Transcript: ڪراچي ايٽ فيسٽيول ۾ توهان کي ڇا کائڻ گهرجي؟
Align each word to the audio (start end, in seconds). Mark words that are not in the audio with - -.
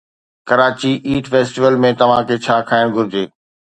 ڪراچي 0.51 0.91
ايٽ 1.09 1.25
فيسٽيول 1.33 1.81
۾ 1.87 1.95
توهان 2.03 2.29
کي 2.33 2.43
ڇا 2.45 2.61
کائڻ 2.73 2.87
گهرجي؟ 2.99 3.29